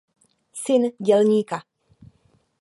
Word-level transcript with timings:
Syn 0.61 0.83
dělníka. 1.05 1.57